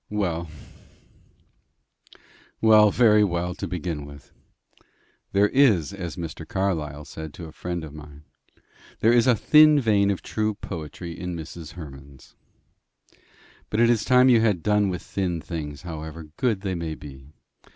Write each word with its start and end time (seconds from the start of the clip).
"Well, 0.09 0.49
very 2.61 3.23
well, 3.23 3.53
to 3.53 3.67
begin 3.67 4.03
with. 4.03 4.31
'There 5.31 5.49
is,' 5.49 5.93
as 5.93 6.15
Mr. 6.15 6.47
Carlyle 6.47 7.05
said 7.05 7.35
to 7.35 7.45
a 7.45 7.51
friend 7.51 7.83
of 7.83 7.93
mine 7.93 8.23
'There 9.01 9.13
is 9.13 9.27
a 9.27 9.35
thin 9.35 9.79
vein 9.79 10.09
of 10.09 10.23
true 10.23 10.55
poetry 10.55 11.11
in 11.11 11.35
Mrs. 11.35 11.73
Hemans.' 11.73 12.33
But 13.69 13.79
it 13.79 13.91
is 13.91 14.03
time 14.03 14.27
you 14.27 14.41
had 14.41 14.63
done 14.63 14.89
with 14.89 15.03
thin 15.03 15.39
things, 15.39 15.83
however 15.83 16.29
good 16.35 16.61
they 16.61 16.73
may 16.73 16.95
be. 16.95 17.27